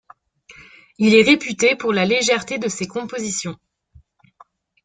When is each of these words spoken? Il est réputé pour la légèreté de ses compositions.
Il 0.97 1.13
est 1.13 1.21
réputé 1.21 1.75
pour 1.75 1.93
la 1.93 2.05
légèreté 2.05 2.57
de 2.57 2.67
ses 2.69 2.87
compositions. 2.87 3.59